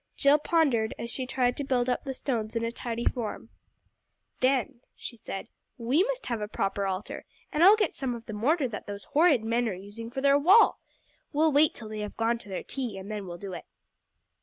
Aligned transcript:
Jill 0.15 0.39
pondered, 0.39 0.95
as 0.97 1.11
she 1.11 1.27
tried 1.27 1.55
to 1.57 1.63
build 1.63 1.87
up 1.87 2.03
the 2.05 2.15
stones 2.15 2.55
in 2.55 2.65
a 2.65 2.71
tidy 2.71 3.05
form. 3.05 3.49
"Then," 4.39 4.79
she 4.95 5.15
said, 5.15 5.47
"we 5.77 6.01
must 6.05 6.25
have 6.25 6.41
a 6.41 6.47
proper 6.47 6.87
altar, 6.87 7.23
and 7.51 7.63
I'll 7.63 7.75
get 7.75 7.93
some 7.93 8.15
of 8.15 8.25
the 8.25 8.33
mortar 8.33 8.67
that 8.67 8.87
those 8.87 9.03
horrid 9.03 9.43
men 9.43 9.69
are 9.69 9.73
using 9.75 10.09
for 10.09 10.19
their 10.21 10.39
wall. 10.39 10.79
We'll 11.33 11.51
wait 11.51 11.75
till 11.75 11.89
they 11.89 11.99
have 11.99 12.17
gone 12.17 12.39
to 12.39 12.49
their 12.49 12.63
tea, 12.63 12.97
and 12.97 13.11
then 13.11 13.27
we'll 13.27 13.37
do 13.37 13.53
it." 13.53 13.65